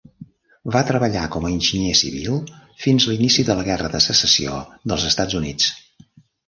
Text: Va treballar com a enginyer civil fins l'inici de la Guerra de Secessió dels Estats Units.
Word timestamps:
Va 0.75 0.79
treballar 0.87 1.25
com 1.35 1.45
a 1.45 1.51
enginyer 1.57 1.91
civil 2.01 2.39
fins 2.87 3.07
l'inici 3.13 3.47
de 3.51 3.61
la 3.61 3.67
Guerra 3.71 3.93
de 3.97 4.05
Secessió 4.09 4.61
dels 4.93 5.11
Estats 5.13 5.43
Units. 5.45 5.73